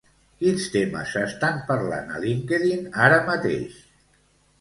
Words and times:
Quins 0.43 0.63
temes 0.75 1.11
s'estan 1.17 1.59
parlant 1.67 2.09
a 2.15 2.21
LinkedIn 2.23 2.87
ara 3.09 3.21
mateix? 3.29 3.77